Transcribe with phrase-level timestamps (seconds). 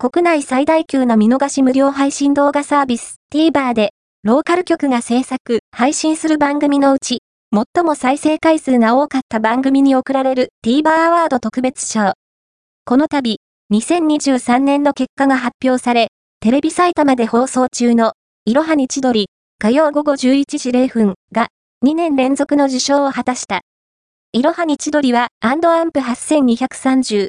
[0.00, 3.90] 国内最大級の見逃し無料配信動画サービス TVer で、
[4.22, 7.18] ローカル局が制作、配信する番組のうち、
[7.52, 12.12] 最も再生回数が多かった番組に贈られる TVer アワード特別賞。
[12.84, 13.38] この度、
[13.72, 18.12] 2023年の結果が発表され、テレビ埼玉で放送中の、
[18.44, 21.48] いろはにドリ、火曜午後11時0分が、
[21.84, 23.62] 2年連続の受賞を果たした。
[24.32, 27.26] いろはにドリは、アンドアンプ8230